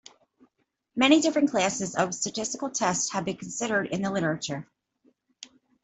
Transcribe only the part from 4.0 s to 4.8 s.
the literature.